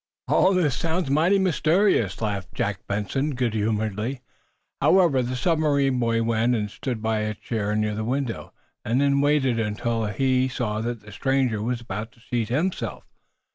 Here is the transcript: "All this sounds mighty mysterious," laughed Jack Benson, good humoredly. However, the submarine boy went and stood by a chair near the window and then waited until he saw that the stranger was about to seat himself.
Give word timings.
"All 0.27 0.55
this 0.55 0.75
sounds 0.75 1.11
mighty 1.11 1.37
mysterious," 1.37 2.19
laughed 2.23 2.55
Jack 2.55 2.87
Benson, 2.87 3.35
good 3.35 3.53
humoredly. 3.53 4.21
However, 4.81 5.21
the 5.21 5.35
submarine 5.35 5.99
boy 5.99 6.23
went 6.23 6.55
and 6.55 6.71
stood 6.71 7.03
by 7.03 7.19
a 7.19 7.35
chair 7.35 7.75
near 7.75 7.93
the 7.93 8.03
window 8.03 8.51
and 8.83 8.99
then 8.99 9.21
waited 9.21 9.59
until 9.59 10.07
he 10.07 10.47
saw 10.47 10.81
that 10.81 11.01
the 11.01 11.11
stranger 11.11 11.61
was 11.61 11.81
about 11.81 12.11
to 12.13 12.19
seat 12.19 12.49
himself. 12.49 13.03